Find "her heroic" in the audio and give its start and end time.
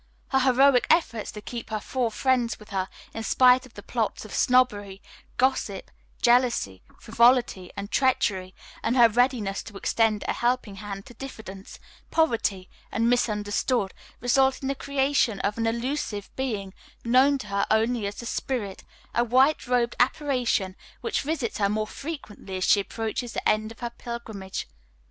0.29-0.87